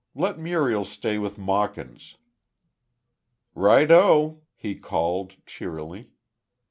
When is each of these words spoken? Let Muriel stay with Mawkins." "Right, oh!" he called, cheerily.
Let 0.15 0.39
Muriel 0.39 0.83
stay 0.83 1.19
with 1.19 1.37
Mawkins." 1.37 2.17
"Right, 3.53 3.91
oh!" 3.91 4.41
he 4.55 4.73
called, 4.73 5.35
cheerily. 5.45 6.09